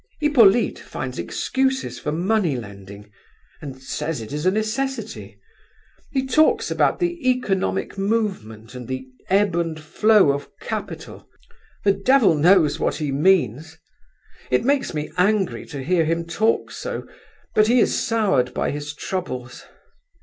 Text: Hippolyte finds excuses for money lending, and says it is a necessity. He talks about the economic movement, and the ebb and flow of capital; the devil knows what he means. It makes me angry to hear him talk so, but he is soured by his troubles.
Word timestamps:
Hippolyte 0.19 0.79
finds 0.79 1.19
excuses 1.19 1.99
for 1.99 2.11
money 2.11 2.55
lending, 2.57 3.11
and 3.61 3.79
says 3.79 4.19
it 4.19 4.33
is 4.33 4.47
a 4.47 4.49
necessity. 4.49 5.39
He 6.09 6.25
talks 6.25 6.71
about 6.71 6.97
the 6.97 7.29
economic 7.29 7.99
movement, 7.99 8.73
and 8.73 8.87
the 8.87 9.05
ebb 9.29 9.55
and 9.55 9.79
flow 9.79 10.31
of 10.31 10.49
capital; 10.59 11.29
the 11.83 11.93
devil 11.93 12.33
knows 12.33 12.79
what 12.79 12.95
he 12.95 13.11
means. 13.11 13.77
It 14.49 14.65
makes 14.65 14.95
me 14.95 15.11
angry 15.19 15.67
to 15.67 15.83
hear 15.83 16.03
him 16.03 16.25
talk 16.25 16.71
so, 16.71 17.07
but 17.53 17.67
he 17.67 17.79
is 17.79 17.95
soured 17.99 18.55
by 18.55 18.71
his 18.71 18.95
troubles. 18.95 19.65